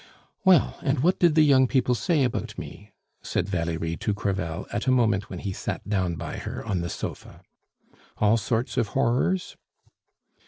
[0.43, 4.87] "Well, and what did the young people say about me?" said Valerie to Crevel at
[4.87, 7.43] a moment when he sat down by her on the sofa.
[8.17, 9.57] "All sorts of horrors?"